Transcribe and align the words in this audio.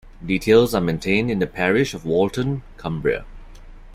Details 0.25 0.73
are 0.73 0.81
maintained 0.81 1.29
in 1.29 1.37
the 1.37 1.45
parish 1.45 1.93
of 1.93 2.01
Whorlton, 2.05 2.63
Cumbria. 2.75 3.23